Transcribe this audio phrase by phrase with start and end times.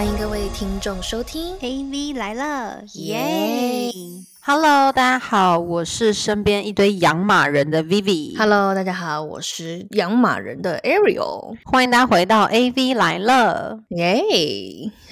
[0.00, 3.92] 欢迎各位听众收听 AV 来了，耶！
[4.42, 8.34] Hello，大家好，我是身边一堆养马人的 Vivi。
[8.38, 11.58] Hello，大家好，我是养马人的 Ariel。
[11.64, 13.80] 欢迎大家回到 AV 来了。
[13.90, 14.22] 耶、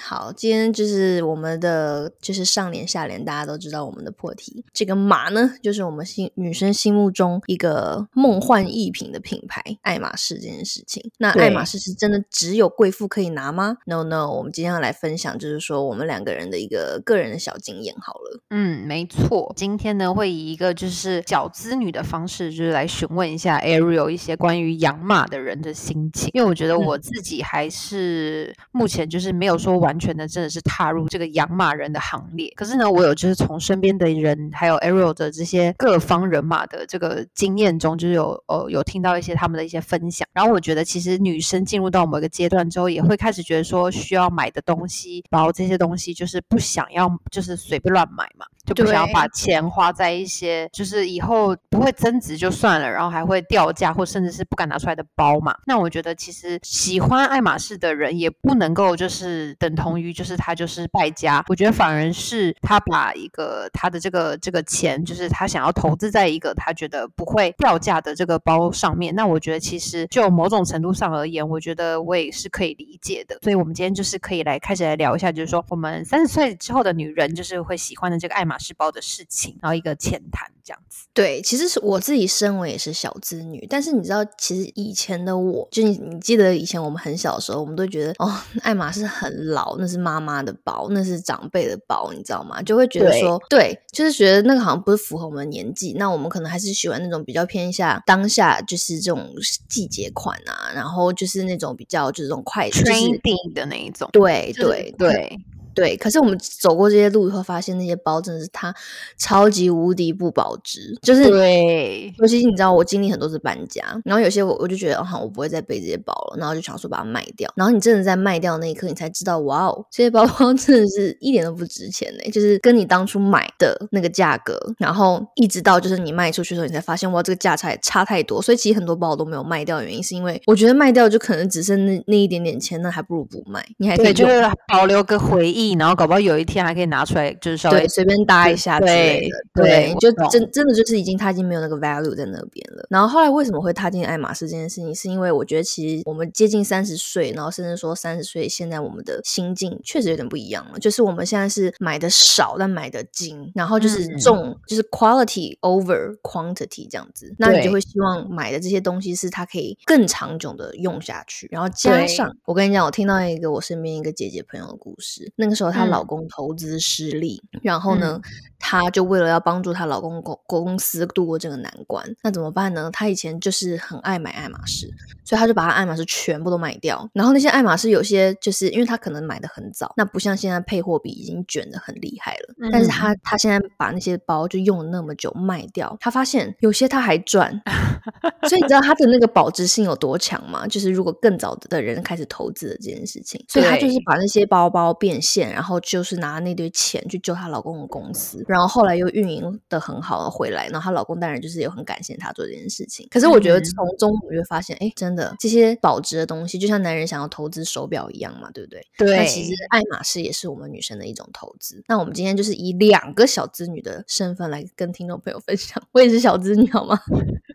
[0.01, 4.65] 好，今天就是我们的就是上联下联，大家都知道我们的破题。
[4.73, 11.11] 这个马呢，就是我们心女生心目中一个梦幻逸品的品牌——爱马仕这件事情。
[11.19, 17.95] 那爱马仕是真的只有贵妇可以拿吗？No No，我们今天要来分享，就是说我们两个人的一个个人的小经验。
[18.01, 19.18] 好了，嗯，没错。
[19.57, 26.31] 今天呢，会以一个就是小资女的方式，就是来询问一下 Ariel 一些关于养马的人的心情。
[26.33, 32.53] 因为我觉得我自己还是目前就是没有说完全的真的是踏入这个养马人的行列。
[32.57, 40.27] 可是呢，我有就是从身边的人，还有 Ariel 的这些各方人马的这个经验中，就是有呃有听到一些他们的一些分享。
[40.33, 48.47] 然后我觉得其实女生进入到某一个阶段之后，也会开始觉得说需要买的东西，然后这些东西就是不想要就是随便乱买嘛。
[48.65, 55.55] 就不想要对把钱花在一些就是以后不会增值就算了，然后还会掉价或甚至是不敢拿出来的包嘛。
[55.67, 69.15] 那我觉得其实喜欢爱马仕的人也不能够就是等同于就是他就是败家，我觉得反而是他把一个他的这个这个钱，就是他想要投资在一个他觉得不会掉价的这个包上面。
[69.15, 73.39] 那我觉得其实就某种程度上而言，我觉得我也是可以理解的。
[73.43, 81.07] 所以我们今天就是可以来开始来聊一下，就是说我们三十岁之后的女人就是会喜欢的这个爱马仕包的事情，然后一个浅谈这样子。
[81.15, 88.33] 对，其实是我自己身为也是小资女，但是你知道，其实以前的我，就你你记得以前我们很小的时候，我们都觉得哦，
[88.63, 92.63] 爱马仕很老，那是妈妈的包，那是长辈的包，你知道吗？
[92.63, 99.35] 就会觉得说，对，就是觉得那个好像不是符合我们的年纪，那我们可能还是喜欢那种比较偏向当下，就是这种
[99.69, 105.41] 季节款啊，然后就是那种比较就是这种快，就是 trending 的那一种，对就是对对，
[105.79, 108.75] 对，可是我们走过这些路以后，发现那些包真的是它
[109.17, 117.49] 超级无敌不保值，就是对，尤其是你知道，我经历很多次搬家，然后有些我我就觉得，哦，好我不会再背这些包了，然后就想说把它卖掉。
[117.55, 128.43] 然后你真的在卖掉那一刻，你才知道，哇哦，这些包包 真的是一点都不值钱呢，就是跟你当初买的那个价格，然后一直到就是你卖出去的时候，你才发现，哇，这个价差也差太多。
[128.43, 134.27] 所以其实很多包我都没有卖掉，的原因是因为我觉得卖掉就可能只剩那那一点点钱，那还不如不卖，你还可以对，就
[134.69, 142.87] 保留个回忆，然后搞不好有一天还可以拿出来，就是稍微对，随便搭一下之类的，对就真真的就是已经他已经没有那个 value 在那边了。
[142.91, 150.79] 然后后来为什么会踏进爱马仕这件事情，是因为我觉得其实我们接近三十岁，然后甚至说三十岁，现在我们的心境确实有点不一样了。
[150.79, 157.35] 就是我们现在是买的少，但买的精，然后就是嗯重，就是 quality over quantity 这样子。
[157.39, 166.07] 那你就会希望买的这些东西是它可以更长久的用下去，然后加上我跟你讲，我听到一个我身边一个姐姐朋友的故事，那个时候她老嗯。
[166.07, 168.19] 公投资失利，然后呢，
[168.59, 172.89] 她就为了要帮助她老公公公司度过这个难关，那怎么办呢？
[172.93, 174.89] 她以前就是很爱买爱马仕，
[175.25, 177.07] 所以她就把她爱马仕全部都卖掉。
[177.13, 183.15] 然后那些爱马仕有些就是因为她可能买的很早，那不像现在配货比已经卷的很厉害了，但是嗯她。
[183.25, 187.61] 她现在把那些包就用了那么久卖掉，她发现有些她还赚，
[188.49, 190.67] 所以你知道她的那个保值性有多强吗？
[190.69, 203.07] 就是如果更早的人开始投资的这件事情，所以她就是把那些包包变现，然后就是拿那堆钱去救她老公的公司，然后后来又运营的很好的回来，然后她老公当然就是也很感谢她做这件事情。
[203.11, 208.87] 可是我觉得嗯从中我就会发现，哎、真的这些保值的东西，就像男人想要投资手表一样嘛，对不对？
[208.99, 211.83] 那对，其实爱马仕也是我们女生的一种投资。
[211.89, 216.99] 那我们今天就是以两个小资女的身份来跟听众朋友分享，我也是小资女好吗？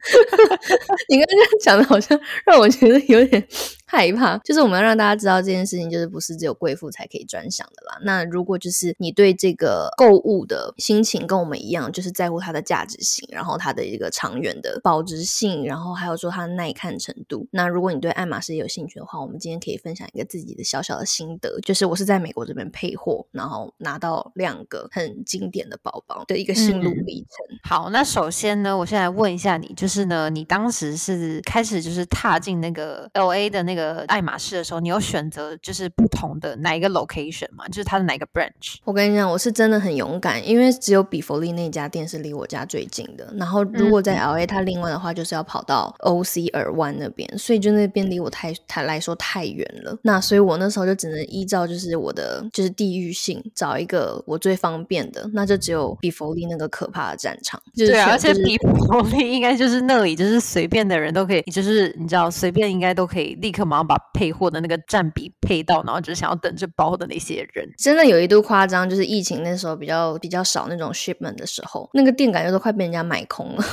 [1.10, 3.46] 你刚刚讲的好像让我觉得有点
[3.86, 7.98] 害怕， 就是我们要让大家知道这件事情，就是不是只有贵妇才可以专享的啦。
[8.04, 17.48] 那如果就是你对这个购物的心情跟我们一样，就是在乎它的价值性，然后它的一个长远的保值性，然后还有说它的耐看程度。
[17.52, 27.60] 那如果你对爱马仕也有兴趣的话，我们今天可以分享一个自己的小小的心得，就是我是在美国这边配货，然后拿到两个很经典的包包的一个心路嗯历程。
[27.64, 37.68] 好，那首先呢，我现在问一下你，就是呢，你当时是开始就是踏进那个 L A 的那个爱马仕的时候，你有选择就是不同的哪一个 location 吗？
[37.68, 38.76] 就是它的哪一个 branch？
[38.84, 43.34] 我跟你讲，我是真的很勇敢，因为只有比佛利那家店是离我家最近的。
[43.38, 49.98] 然后如果在 L A，它另外的话就是要跑到 O C 尔湾那边，所以就那边离我太太来说太远了。
[50.02, 57.62] 那所以我那时候就只能依照就是我的就是地域性找一个我最方便的，那就只有比佛利那个可怕的战场。
[57.76, 67.70] 就是对啊，而且比佛利应该就是那里，就是随便的人都可以，就是你知道随便应该都可以立刻马上把配货的那个占比配到，然后只想要等着包的那些人。
[67.78, 73.64] 真的有一度夸张，就是疫情那时候比较比较少那种 shipment 的时候，那个店感觉都快被人家买空了，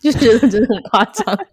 [0.00, 1.24] 就觉得真的很夸张。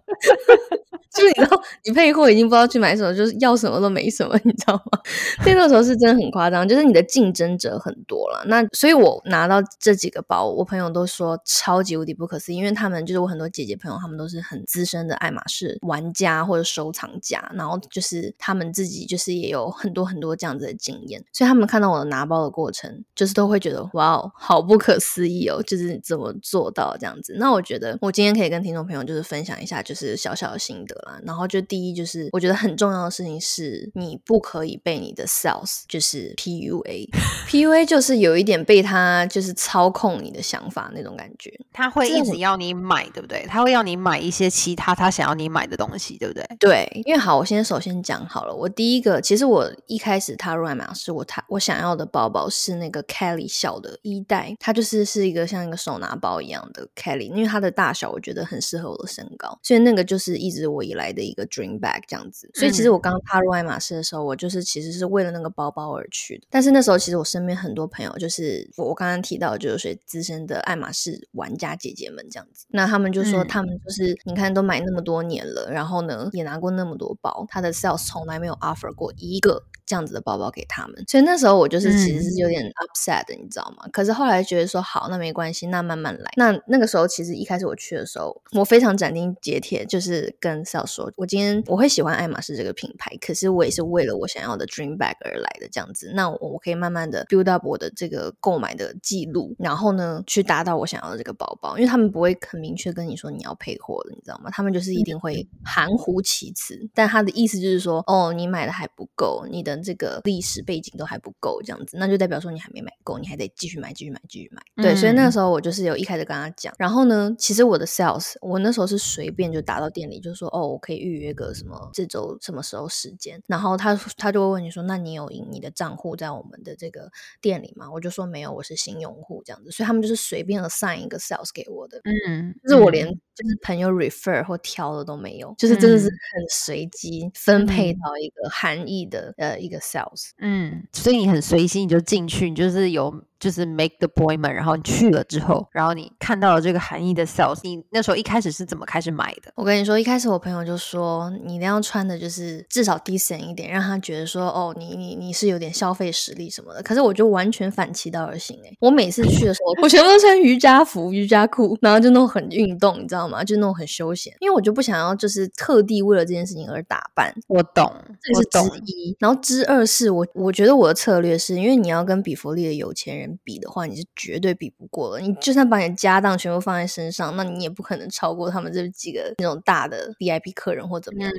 [1.14, 5.00] 就是你知道，你配货已经不知道去买什么，就是要什么都没什么，你知道吗？
[5.46, 8.44] 那个时候是真的很夸张，就是你的竞争者很多了。
[8.46, 27.34] 那所以，我拿到这几个包，我朋友都说超级无敌不可思议，因为他们就是我很多姐姐朋友，他们都是很资深的爱马仕玩家或者收藏家，然后就是他们自己就是也有很多很多这样子的经验，所以他们看到我的拿包的过程，就是都会觉得哇哦，好不可思议哦，就是怎么做到这样子。
[27.38, 31.20] 那我觉得我今天可以跟听众朋友就是分享一下，就是小小的心得啦。
[31.24, 43.44] 然后就第一就是，我觉得很重要的事情是，你不可以被你的 sales 就是 PUA，PUA 就是有一点被他就是操控你的想法那种感觉，他会一直要你买，对不对？
[43.48, 46.44] 他会要你买一些其他他想要你买的东西，对不对？
[46.60, 60.88] 对，因为好，我先首先讲好了，我第一个其实我一开始踏入爱马仕，我他我想要的包包是那个 Kelly 小的一代，它就是是一个像一个手拿包一样的 Kelly，因为它的大小我觉得很适合我的身高，所以那个就是一直我。
[60.88, 66.46] 以来的一个 dream bag 这样子，所以其实我刚踏入爱马仕的时候，我就是其实是为了那个包包而去的。
[66.48, 79.64] 但是那时候其实我身边很多朋友，就是我刚刚提到就是资深的爱马仕玩家姐姐们这样子，那他们就说他们就是你看都买那么多年了，然后呢也拿过那么多包，他的 sales 从来没有 offer 过一个。
[79.88, 83.88] 这样子的包包给他们，所以那时候我就是其实是有点 upset 的，你知道吗？
[83.90, 86.30] 可是后来觉得说好，那没关系，那慢慢来。
[86.36, 88.17] 那那个时候其实一开始我去的时候，
[88.52, 96.12] 我非常斩钉截铁，就是跟 sales 说，我今天我会喜欢爱马仕这个品牌，可是我也是为了我想要的 dream bag 而来的这样子。
[96.14, 104.50] 那我我可以慢慢的 build up 我的这个购买的记录，然后呢去达到我想要的这个包包，因为他们不会很明确跟你说你要配货的，你知道吗？
[104.52, 109.78] 他们就是一定会含糊其辞，但他的意思就是说，哦，你买的还不够，你的。
[109.78, 114.60] 这个历史背景都还不够，这样子，那就代表说你还没买够，你还得继续买，继续买，继续买。
[114.82, 118.07] 对，所以那个时候我就是有一开始跟他讲，然后呢，其实我的 sales，
[118.40, 127.12] 我那时候是随便就打到店里，就说哦，我可以预约个什么这周什么时候时间，然后他他就会问你说，那你有你的账户在我们的这个
[127.42, 127.90] 店里吗？
[127.92, 139.58] 我就说没有，我是新用户这样子，所以他们就是随便的 sign 一个 sales 给我的，嗯，就是我连就是朋友 refer 或挑的都没有，就是真的是很随机分配到一个含义的呃。
[139.58, 143.24] 一个 sales，嗯，所以你很随心，你就进去，你就是有。
[143.38, 149.52] 就是 make the appointment，然后你去了之后，然后你看到了这个含义的 sales，你那时候一开始是怎么开始买的？
[149.54, 156.82] 我跟你说，一开始我朋友就说，你一定要穿的就是至少 decent 一点，让他觉得说，哦，你你你是有点消费实力什么的。
[156.82, 163.44] 可是我就完全反其道而行，哎，我每次去的时候，我全部都穿瑜伽服、瑜伽裤，然后就那种很运动，你知道吗？
[163.44, 167.32] 就那种很休闲，因为我就不想要就是特地为了这件事情而打扮。
[167.46, 169.16] 我懂，这是之一。
[169.20, 173.27] 然后之二是我，我觉得我的策略是因为你要跟比弗利的有钱人。
[173.44, 175.20] 比的话，你是绝对比不过了。
[175.20, 181.38] 你就算把你的家当全部放在身上，那你也不可能超过他们这几个那种大的 VIP 客人或怎么样的。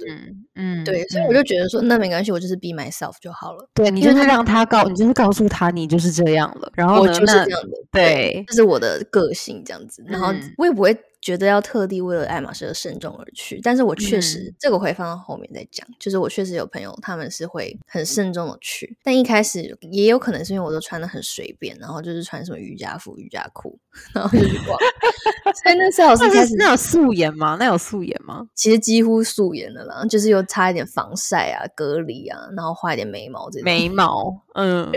[0.56, 3.70] 嗯，对，所以我就觉得说，那没关系，我就是 be myself 就好了。
[3.74, 6.72] 对你就是让他告，你就是告诉他你就是这样了。
[6.76, 10.04] 然后我就是这样的，对，这是我的个性这样子。
[10.08, 10.98] 然后我也不会。
[11.22, 15.86] 觉得要特地为了爱马仕而慎重而去，但是我确实这个会放到后面再讲。
[16.00, 23.78] 就是我确实有朋友，他们是会很慎重的去，但一开始也有可能是因为我都穿的很随便，然后就是穿什么瑜伽服、瑜伽裤，
[24.14, 24.80] 然后就去逛。
[25.62, 27.58] 所以那时候是开始那有素颜吗？
[27.60, 28.48] 那有素颜吗？
[28.56, 33.66] 其实几乎素颜的啦，就是又擦一点防晒啊、隔离啊，然后画一点眉毛这种。
[33.66, 34.90] 眉毛， 嗯，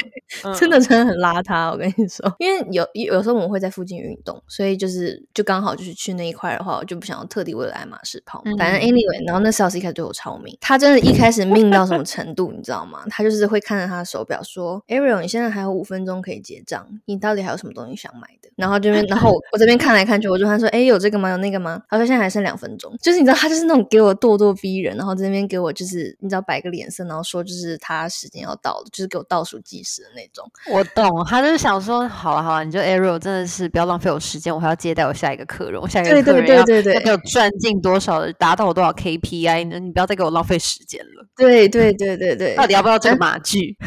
[0.56, 1.72] 真的真的很邋遢。
[1.72, 6.11] 我跟你说，因为有有时候我们会在附近运动，所以就是就刚好就是去。
[6.14, 8.42] 那一块的话，我就不想要特地为了爱马仕跑。
[8.58, 13.04] 反正 anyway，然后那 sales 一开始对我超命，他真的一开始命到什么程度，你知道吗？
[13.10, 21.30] 他就是会看着他的手表说：“Ariel，你现在还有五分钟可以结账，你到底还有什么东西想买的？”然后这边，然后我这边看来看去，我就他说：“哎，有这个吗？
[21.30, 30.46] 有那个吗？”他说：“现在还剩两分钟。”就是你知道，他就是那种给我咄咄逼人，然后这边给我就是你知道摆个脸色，然后说就是他时间要到了，就是给我倒数计时的那种。
[30.70, 39.78] 我懂，他就是想说：“好了好了，你就 Ariel 真的是不要浪费我时间，我还要接待我下一个客人，我下。”对对对对对，要赚进多少的，达到我多少 KPI 呢？
[39.78, 41.26] 你不要再给我浪费时间了。
[41.36, 43.76] 对对对对对，到底要不要这个马具？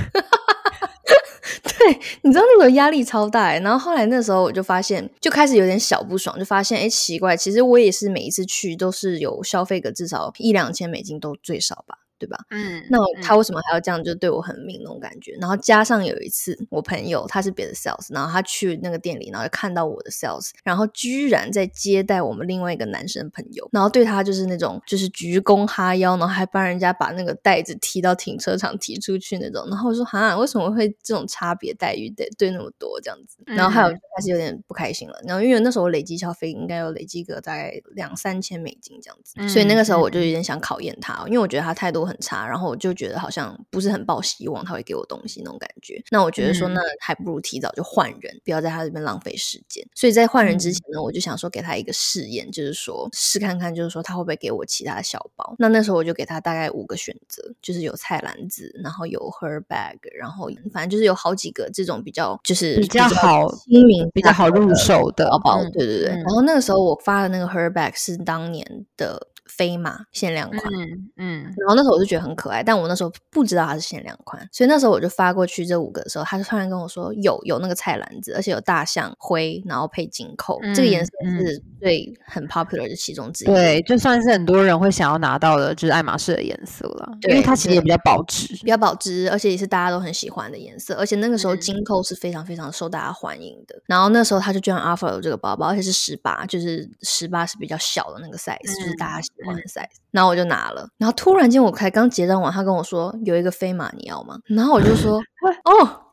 [1.64, 3.54] 对，你知道那个压力超大。
[3.60, 11.98] 然后后来那时候我就发现，就开始有点小不爽，就发现哎奇怪，其实我也是每一次去都是有消费个至少一两千美金都最少吧。
[12.18, 12.38] 对吧？
[12.50, 15.38] 嗯，那嗯他为什么还要这样，就对我很命那种感觉？
[15.40, 29.68] 然后加上有一次，我朋友他是别的 sales，然后他去那个店里，然后就看到我的 sales，然后居然在接待我们另外一个男生朋友，然后对他就是那种就是鞠躬哈腰，然后还帮人家把那个袋子提到停车场提出去那种。
[29.70, 33.38] 然后我说哈，为什么会这种差别待遇对对那么多这样子？
[33.46, 35.20] 然后还有嗯开始有点不开心了。
[35.28, 46.02] 然后因为那时候我累积消费应该有累积个大概两三千美金这样子，所以那个时候我就有点想考验他，因为我觉得他态度很差，然后我就觉得好像不是很抱希望他会给我东西那种感觉。
[46.12, 49.86] 那我觉得说，嗯那还不如提早就换人，不要在他这边浪费时间。
[49.96, 55.56] 所以在换人之嗯前呢，我就想说给他一个试验，就是说试看看，就是说他会不会给我其他的小包。
[55.58, 66.10] 那那时候我就给他大概五个选择，就是有菜篮子，然后有 her bag，然后反正就是有好几个这种比较就是比较好亲民、比较好入手的包包，嗯对对对。
[66.10, 70.62] 嗯然后那个时候我发的那个 her bag 是当年的飞马限量款。
[70.74, 83.48] 嗯嗯然后那时候我就觉得很可爱，但我那时候不知道它是限量款，所以那时候我就发过去这五个的时候，他就突然跟我说有有那个菜篮子，而且有大象灰，然后配金扣，这个颜色嗯是最很 popular 的其中之一。
[83.48, 88.48] 对，就算是很多人会想要拿到的，就是爱马仕的颜色了，因为它其实也比较保值。
[88.64, 93.76] 比较保值，而且也是大家都很喜欢的颜色，而且那个时候嗯金扣是非常非常受大家欢迎的。
[93.86, 99.98] 然后那时候他就居然 offer 了这个包包，而且是十八，就是十八是比较小的那个 size，、就是大家喜欢的 size。
[100.12, 104.40] 然后我就拿了，然后突然间我才刚结账完，他跟我说有一个飞马你要吗？
[104.46, 105.20] 然后我就说
[105.66, 106.05] 哦。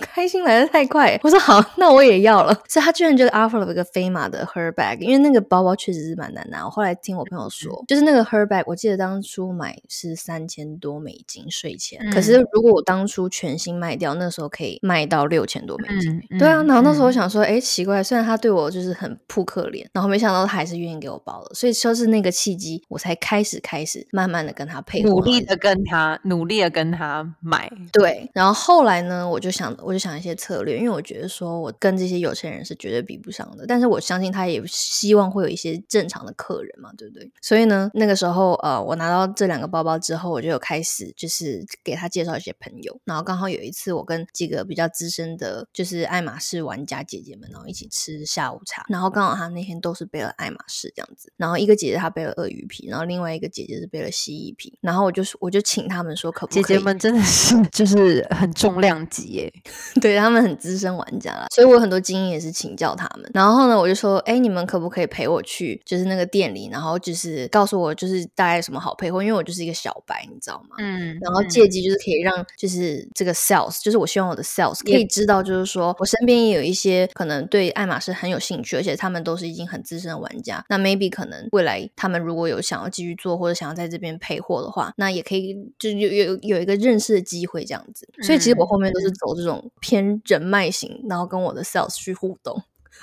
[0.00, 2.52] 开心来的太快， 我说好，那我也要了。
[2.68, 6.64] 所以他居然就 offer 了一个飞马的 her bag，因为那个包包确实是蛮难拿。
[6.64, 16.20] 我后来听我朋友说，就是那个 her bag，我记得当初买是三千多美金税前，可是嗯如果我当初全新卖掉，那时候可以卖到六千多美金。
[16.30, 17.12] 嗯，对啊，嗯然后那时候我嗯。
[17.12, 37.30] 想说，哎、奇怪，虽然他对我就是很扑克脸，然后没想到他还是愿意给我包了，所以就是那个契机，我才开始开始慢慢的跟他配合，努力的跟他努力的跟他买，对，然后后来呢，我就想，我就想一些策略，因为我觉得说我跟这些有钱人是绝对比不上的，但是我相信他也希望会有一些正常的客人嘛，对不对？
[37.42, 59.52] 所以呢，那个时候呃，我拿到这两个包包之后，我就有开始就是给他介绍一些朋友，然后刚好有一次我跟几个比较资深的，就是爱马仕玩家姐姐们，然后一起吃下午茶，然后刚好他那天都是背了爱马仕这样子，然后一个姐姐她背了鳄鱼皮，然后另外一个姐姐是背了蜥蜴皮，然后我就我就请他们说可不可以姐姐们真的是 就是很重量级耶，
[60.00, 63.30] 对他们很资深玩家啦，所以我有很多经验也是请教他们。
[63.34, 70.76] 然后呢，我就说，哎，你们可不可以陪我去，就是那个店里，然后就是告诉我，就是大概什么好配货，因为我就是一个小白，你知道吗？
[70.78, 80.64] 嗯，然后嗯借机就是可以让就是这个 sales，就是我希望我的 sales 可以知道，就是说我身边也有一些可能对爱马仕很有兴趣，而且他们都是已经很资深的玩家。
[80.68, 88.08] 那 maybe 可能未来他们如果有想要继续做，或者想要在这边配货的话，那也可以就有有有一个认识的机会这样子。
[88.22, 92.62] 所以其实我嗯后面都是走这种偏人脉型，然后跟我的 sales 去互动。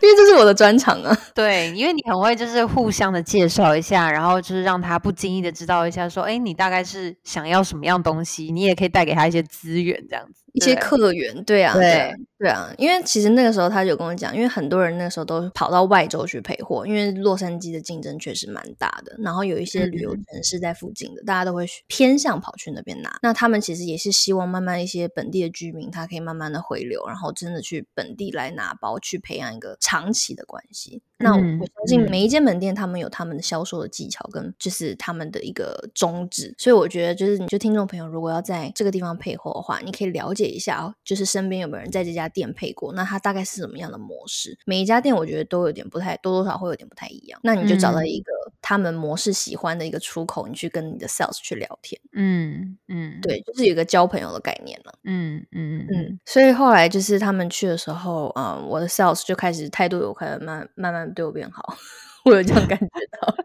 [0.00, 12.10] 因为这是我的专长啊，对，因为你很会就是互相的介绍一下，然后就是让他不经意的知道一下，说，哎，你大概是想要什么样东西，你也可以带给他一些资源，这样子，一些客源，对啊，对啊
[12.42, 23.16] 对啊，因为其实那个时候他就跟我讲，因为很多人那个时候都跑到外州去配货，因为洛杉矶的竞争确实蛮大的，然后有一些旅游嗯城市在附近的，大家都会去偏向跑去那边拿。
[23.22, 31.00] 那他们其实也是希望慢慢一些本地的居民，他可以慢慢的回流，然后真的去本地来拿包，去培养一个长期的关系。
[31.18, 44.58] 那我相信嗯每一间门店，他们有他们的销售的技巧跟就是他们的一个宗旨，所以我觉得就是你就听众朋友，如果要在这个地方配货的话，你可以了解一下哦，就是身边有没有人在这家店配过，那它大概是什么样的模式？
[44.66, 54.94] 每一家店我觉得都有点不太多多少会有点不太一样，那你就找到嗯一个他们模式喜欢的一个出口，你去跟你的 sales 去聊天，嗯嗯，对，就是有一个交朋友的概念了。
[55.04, 61.76] 嗯嗯嗯嗯，所以后来就是他们去的时候，嗯，我的 sales 就开始态度有可能慢慢慢对我变好，
[62.24, 62.86] 我有这样感觉
[63.20, 63.36] 到。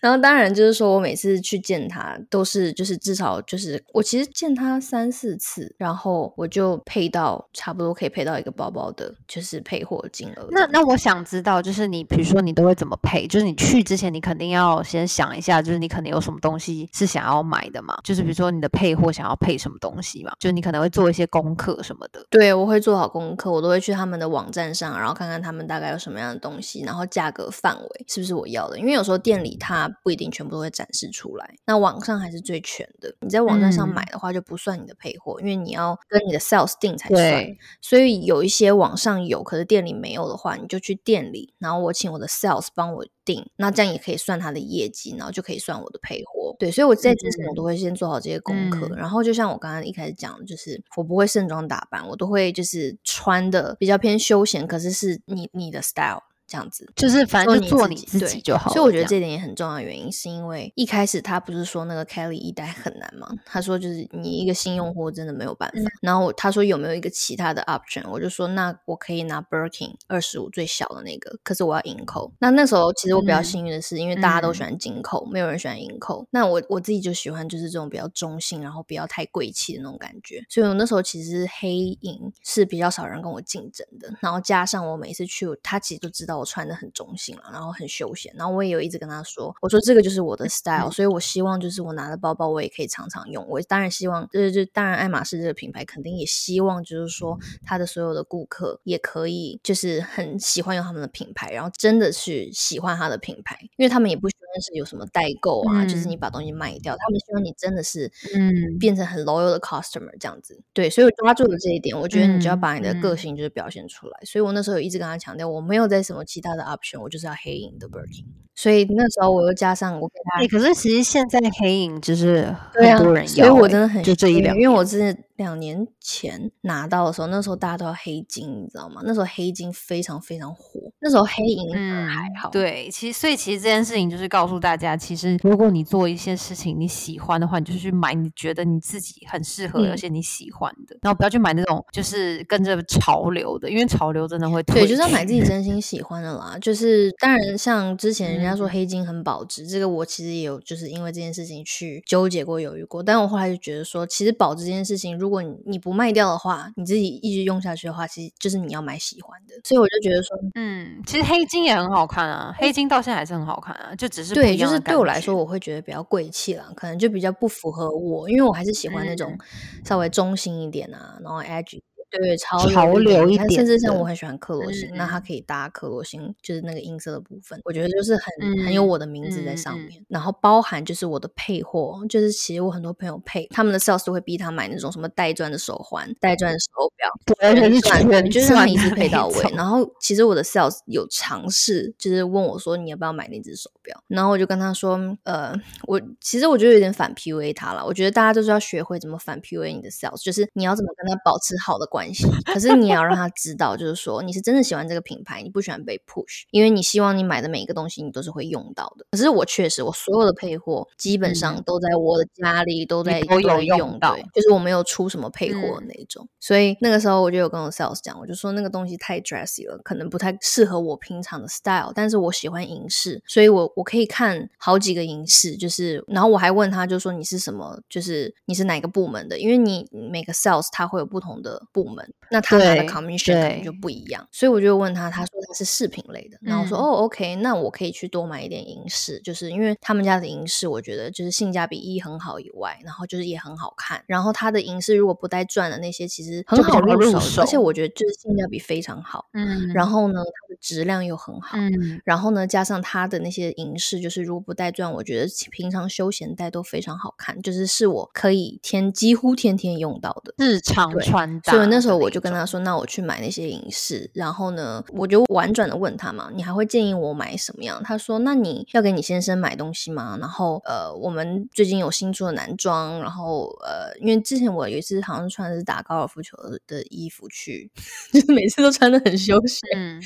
[0.00, 10.48] 然后当然就是说我每次去见他，都是就是至少就是我其实见他三四次，然后我就配到差不多可以配到一个包包的，就是配货金额。
[10.50, 13.26] 那那我想知道，就是你比如说你都会怎么配？
[13.26, 17.96] 就是你去之前，你肯定要先想一下，就是你可能有什么东西是想要买的嘛？
[18.02, 20.32] 就是比如说你的配货想要配什么东西嘛？
[20.38, 22.24] 就你可能会做一些功课什么的。
[22.30, 28.78] 对，我会做好功课，我都会去他们的网站上，然后看看他们大概有什么样的东西，然后价格范围是不是我要的。
[28.78, 31.54] 因为有时候店里它不一定全部都会展示出来。
[31.66, 33.14] 那网上还是最全的。
[33.20, 37.46] 你在网站上嗯买的话，就不算你的配货，因为你要跟你的 sales 定才算。
[37.80, 46.54] 所以有一些网上有，可是店里没有的话，你就去店里，然后我请我的 sales 帮我定，那这样也可以算他的业绩，然后就可以算我的配货。
[46.58, 56.86] 对，所以我在之前我都会先做好这些功课，嗯然后就像我刚刚一开始讲，就是我不会盛装打扮，我都会就是穿的比较偏休闲，可是是你你的 style 这样子。
[56.96, 58.74] 就是反正就做你自己就好了。
[58.74, 63.28] 所以我觉得这点也很重要的原因，是因为一开始他不是说那个 Kelly 一代很难吗？
[63.46, 65.90] 他说就是你一个新用户真的没有办嗯法。
[66.02, 68.02] 然后他说有没有一个其他的 option？
[68.10, 72.32] 我就说那我可以拿 Birkin 二十五最小的那个，可是我要银扣。
[72.40, 76.26] 那那时候其实我比较嗯幸运的是，因为大家都嗯喜欢金扣，没有人喜欢银扣。
[76.30, 80.42] 那我我自己就喜欢就是这种比较中性，然后不要太贵气的那种感觉。
[80.48, 84.12] 所以我那时候其实黑银是比较少人跟我竞争的。
[84.20, 88.34] 然后加上我每次去，他其实就知道我穿的很中性了，然后很休闲。
[88.36, 93.46] 然后我也有一直跟他说，我说这个就是我的 style，、所以我希望就是我拿的包包我也可以常常用。
[93.48, 110.60] 我当然希望，就是就当然爱马仕这个品牌肯定也希望就是说他的所有的顾客也可以就是很喜欢用他们的品牌，然后真的去喜欢他的品牌，因为他们也不希望是有什么代购啊，就是嗯你把东西卖掉，他们希望你真的是嗯变成很 loyal 的 customer 这样子。
[110.72, 114.18] 对，所以我抓住了这一点，我觉得你就要嗯把你的个嗯性就是表现出来。
[114.24, 118.26] 所以我那时候有一直跟他强调，我没有在什么其他的 option，我就是要黑影的 Birkin。
[118.54, 129.00] 所以那时候我又加上我给他哎、可是其实现在黑影就是很多人要、所以我哎真的很就这一两因为我年是两年前拿到的时候，那时候大家都要黑金，你知道吗？
[129.04, 132.50] 那时候黑金非常非常火，那时候黑银还好。
[132.50, 146.58] 对，其实所以其实这件事情就是告诉大家，其实如果你做一些事情你喜欢的话，你就去买你觉得你自己很适合、嗯而且你喜欢的，然后不要去买那种就是跟着潮流的，因为潮流真的会对，退就是要买自己真心喜欢的啦。
[146.60, 153.02] 就是当然，像之前人家说嗯黑金很保值，这个我其实也有就是因为这件事情去纠结过、犹豫过。
[153.02, 159.54] 但我后来就觉得说，其实保值这件事情，如果你你不卖掉的话，你自己一直用下去的话，其实就是你要买喜欢的。
[159.64, 169.36] 所以我就觉得说，嗯，其实黑金也很好看啊，黑金到现在还是很好看啊，就只是对，就是对我来说，我会觉得比较贵气啦，可能就比较不符合我，因为我还是喜欢那种
[169.84, 189.50] 稍微中性一点啊，然后 edge 对潮潮流流一你看甚至像我很喜欢克罗心，那它嗯可以搭克罗心，就是那个音色的部分，我觉得就是很、很有嗯我的名字在上面，然后包含就是我的配货，就是其实我很多朋友配他们的 sales 都会逼他买那种什么带钻的手环、带钻的手表， 对，而且是钻全就是让他一次配到位。
[189.54, 195.54] 然后其实我的 sales 有尝试，就是问我说你要不要买那只手表，然后我就跟他说，呃，
[195.86, 197.84] 我其实我觉得有点反 PUA 他了。
[197.86, 209.04] 我觉得大家就是要学会怎么反 PUA 你的 sales，就是你要怎么跟他保持好的关系，可是你也要让他知道，就是说你是真的喜欢这个品牌，你不喜欢被 push，因为你希望你买的每一个东西你都是会用到的。
[209.10, 216.28] 可是我确实，我所有的配货基本上嗯都在我的家里，都在都有在用到就是我没有出什么配货那一种。
[216.38, 236.80] 所以那个时候我就有跟我 sales 讲，我就说那个东西太 dressy 了，可能不太适合我平常的 style，但是我喜欢银饰，所以我我可以看好几个银饰，就是然后我还问他，就说你是什么，就是你是哪个部门的，因为你每个 sales 他会有不同的部门，那他拿的 commission 可能就不一样，所以我就问他，他说他是饰品类的，然后我说、嗯。
[236.80, 249.26] 哦 OK，那我可以去多买一点银饰，就是因为他们家的银饰，我觉得就是性价比一很好以外，然后就是也很好看，然后它的银饰如果不带钻的那些，其实很好入入手，而且我觉得就是性价比非常好。
[249.32, 252.00] 嗯，然后呢，它的质量又很好，嗯。
[252.04, 260.34] 然后呢，加上它的那些银饰，就是如果不带钻，我觉得平常休闲戴都非常好看，就是是我可以天几乎天天用到的。
[260.36, 260.90] 日常。
[261.00, 267.82] 穿搭，所以那时候我就跟他说，那我去买那些银饰，然后呢，我就婉转的问他嘛，你还会建议我买什么样？
[267.82, 270.16] 他说，那你要给你先生买东西吗？
[270.20, 277.70] 然后呃，我们最近有新出的男装，然后呃，因为之前我有一次好像穿的是打高尔夫球的衣服去，
[278.12, 279.60] 就是每次都穿的很休闲。
[279.76, 280.00] 嗯，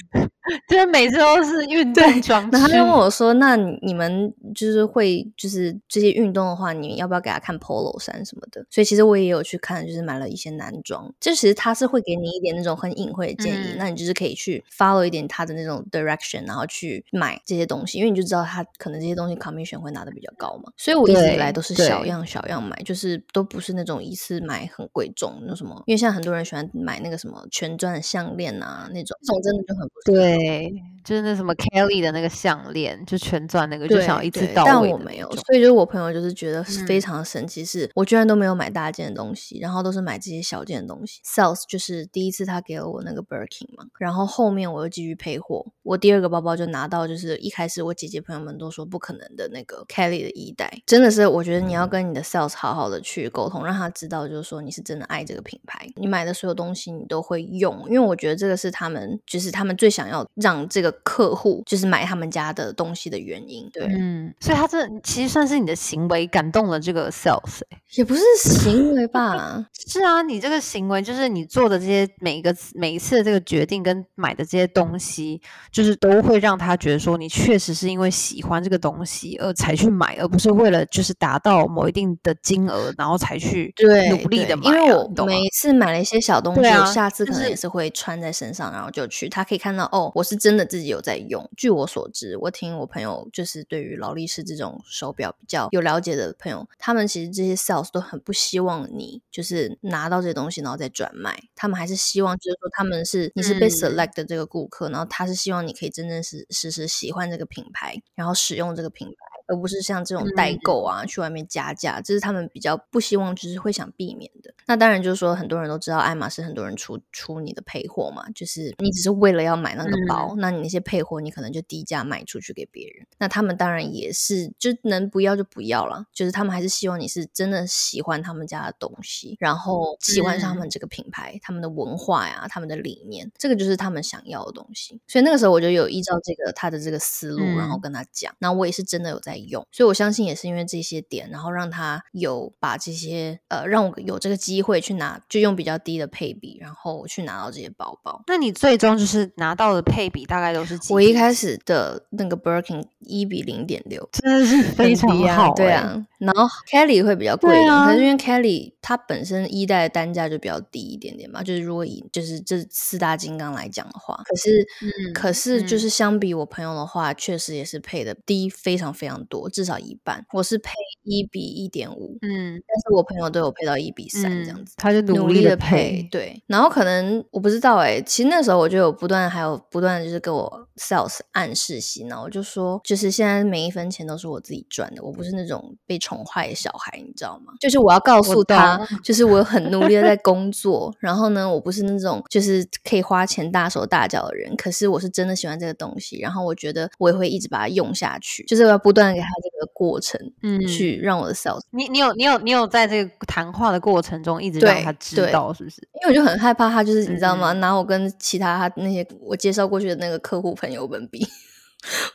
[0.69, 11.13] 就是每次都是运动装然后他就问我说：“那你你们就是会就是这些运动的话，你要不要给他看 polo 衫什么的？”所以其实我也有去看，就是买了一些男装。
[11.21, 20.71] 就其实他是会给你一点那种很隐晦的建议，嗯那你就是可以去 follow 一点他的那种 direction，然后去买这些东西，因为你就知道他可能这些东西 commission 会拿的比较高嘛。
[20.77, 25.83] 所以我一直以来都是小样小样买，就是都不是那种一次买很贵重那什么。
[25.87, 37.01] 因为现在很多人喜欢买那个什么全钻项链啊，那种这种真的就很不适合对就是那什么 Kelly 的那个项链，就全钻那个，就对想要一次到位但我没有，所以就是我朋友就是觉得是非嗯。
[37.05, 41.21] 常神奇，是我居然都没有买大件的东西，然后都是买这些小件的东西。
[41.23, 63.87] Sales 就是第一次他给了我那个 Birkin 嘛，然后后面我又继续配货，我第二个包包就拿到就是一开始我姐姐朋友们都说不可能的那个 Kelly 的一代，真的是我觉得你要跟你的 Sales 好好的去沟通，让他知道就是说你是真的爱这个品牌，你买的所有东西你都会用，因为我觉得这个是他们就是他们最想要让这个客户就是买他们家的东西的原因，对。
[63.87, 69.67] 嗯，所以他这其实算是你的行为感动了这个 sales 欸、也不是行为吧？
[69.87, 84.75] 是啊，你这个行为就是你做的这些每一个每一次的这个决定跟买的这些东西，就是都会让他觉得说你确实是因为喜欢这个东西而才去买，而不是为了就是达到某一定的金额然后才去对，努力的买、啊。
[84.75, 91.49] 因为我每一次买了一些小东西，啊我下次可能也是会穿在身上，然后就去，他可以看到哦，我是真的自己有在用。
[91.57, 109.34] 据我所知，我听我朋友就是对于劳力士这种手表比较有了解的朋友，他们其实这些 sales 都很不希望你就是拿到这些东西然后再转卖，他们还是希望就是说他们是你是被嗯 select 的这个顾客，然后他是希望你可以真真实实实喜欢这个品牌，然后使用这个品牌。
[109.47, 114.53] 而不是像这种代嗯购啊，去外面加价，这是他们比较不希望，就是会想避免的。
[114.67, 123.07] 那当然就是说，很多人都知道爱马仕很多人出出你的配货嘛，就是你只是为了要买那个包，那你那些配货你可能就低价卖出去给别人。
[123.19, 135.01] 那他们当然也是，就能不要就不要了，就是他们还是希望你是真的喜欢他们家的东西，然后喜欢上他们这个品牌、他们的文化呀、他们的理念，这个就是他们想要的东西。
[135.07, 148.23] 所以那个时候我就有依照这个他的这个思路，然后嗯跟他讲，那我也是真的有在用，所以我相信也是因为这些点，然后让他有把这些呃让我有这个机会去拿，就用比较低的配比，然后去拿到这些包包。
[148.27, 150.93] 那你最终就是拿到的配比大概都是几？
[150.93, 156.07] 我一开始的那个 Birkin 一比零点六，真的是非常好、欸，对啊。
[156.19, 170.25] 然后 Kelly 会比较贵一点，对啊可是因为 Kelly 它本身一代的单价就比较低一点点嘛，就是如果以就是这四大金刚来讲的话，可是、嗯可是就嗯是相比我朋友的话，确实也是配的低非常非常多，至少一半。
[170.33, 170.73] 我是配
[171.05, 174.75] 一比一点五，嗯但是我朋友都有配到一比三这样子。
[174.77, 187.53] 他就努力的的配，对，然后可能我不知道哎、其实那时候我就有不断还有不断的就是跟我 sales 暗示洗脑，我就说就是现在每一分钱都是我自己赚的，我不是那种被宠坏的小孩，你知道吗？
[187.61, 205.81] 就是我要告诉他，就是我很努力的在工作，然后呢，我不是那种就是可以花钱大手大脚的人，可是我是真的喜欢这个东西，然后我觉得我也会一直把它用下去，就是我要不断的给他这个过程，嗯去让我的 sales 你你有你有你有在这个谈话的过程中一直让他知道，是不是？
[206.03, 207.53] 因为我就很害怕他，就是你知道嗯吗？
[207.55, 211.27] 拿我跟其他他那些我介绍过去的那个客户朋友们比，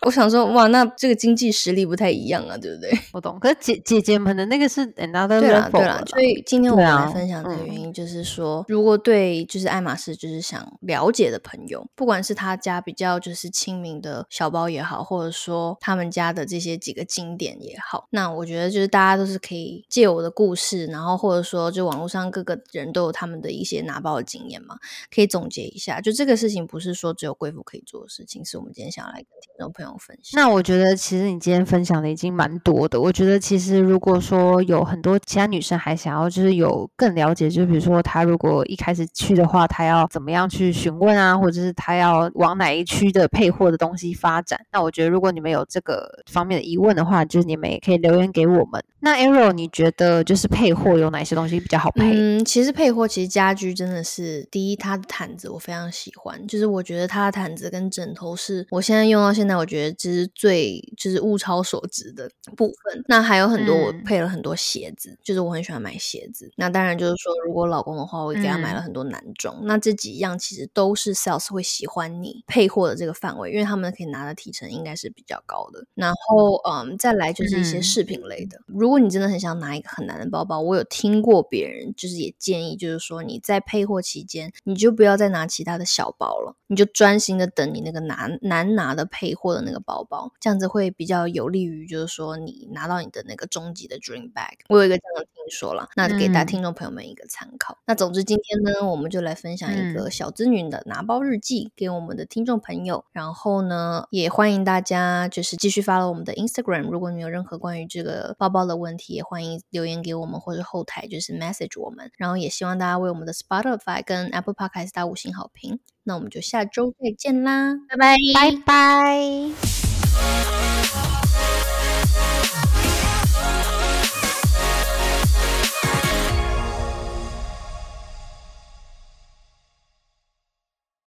[0.02, 2.92] 我想说，哇，那这个经济实力不太一样啊，对不对？
[3.14, 24.78] 我懂，可是姐姐姐们的那个是 another 对 level 啦，对啦了，所以今天我们来分享这个嗯原因，就是说，如果对就是爱马仕就是想了解的朋友，不管是他家比较就是亲民的小包也好，或者说他们家的这些几个经典也好，那我觉得就是大家都是可以借我的故事，然后或者说就网络上各个人都有他们的一些拿包的经验嘛，
[25.14, 26.00] 可以总结一下。
[26.02, 29.24] 就这个事情不是说只有贵妇可以做的事情，是我们今天想要来
[29.60, 30.42] 众朋友分享。
[30.42, 33.00] 那我觉得其实你今天分享的已经蛮多的。
[33.00, 44.60] 我觉得其实如果说有很多其他女生还想要就是有更了解，就比如说她如果一开始去的话，她要怎么样去询问啊，或者是她要往哪一区的配货的东西发展。
[44.72, 48.84] 那我觉得如果你们有这个方面的疑问的话，就是你们也可以留言给我们。
[49.02, 52.12] 那 Arrow，你觉得就是配货有哪些东西比较好配？
[52.14, 63.04] 嗯，其实配货其实家居真的是第一，它的毯子我非常喜欢，就是我觉得它的毯子跟枕头是我现在用到现在，我觉得这是最就是物超所值的部分。
[63.08, 66.52] 那还有很多我嗯配了很多鞋子，就是我很喜欢买鞋子。
[66.56, 69.60] 那当然就是说，如果老公的话，我也给他买了嗯很多男装。
[69.64, 75.86] 那这几样其实都是 sales 会喜欢你配货的这个范围，因为他们可以拿的提成应该是比较高的。
[75.96, 78.60] 然后嗯，再来就是一些嗯饰品类的。
[78.66, 94.58] 如果你真的很想拿一个很难的包包，我有听过别人就是也建议，就是说你在配货期间，你就不要再拿其他的小包了，你就专心的等你那个难难拿的配货的那个包包，这样子会比较有利于就是说你拿到你的那个终极的 dream bag。
[94.68, 97.78] 我有一个这样的听说了，那给大家嗯听众朋友们一个参考。
[97.88, 106.90] 那总之今天呢，我们就来分享一个嗯小资女的拿包日记给我们的听众朋友，然后呢，也欢迎大家就是继续发了我们的 Instagram。
[106.90, 112.12] 如果你有任何关于这个包包的问题，也欢迎留言给我们或者后台就是 message 我们。
[112.18, 115.80] 然后也希望大家为我们的 Spotify 跟 Apple Podcast 打五星好评。
[116.10, 118.16] 那我们就下周再见啦拜拜。
[118.34, 119.52] 拜拜。